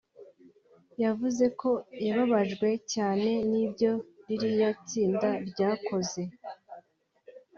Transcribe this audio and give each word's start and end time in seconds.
yavuze 1.03 1.45
ko 1.59 1.71
yababajwe 2.05 2.69
cyane 2.93 3.31
n’ibyo 3.49 3.91
ririya 4.27 4.69
tsinda 4.85 5.27
ryakoze 5.49 6.21